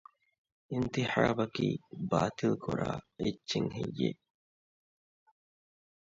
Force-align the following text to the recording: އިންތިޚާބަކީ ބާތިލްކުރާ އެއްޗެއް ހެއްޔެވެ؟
އިންތިޚާބަކީ 0.69 1.67
ބާތިލްކުރާ 2.09 2.89
އެއްޗެއް 3.19 3.71
ހެއްޔެވެ؟ 3.77 4.21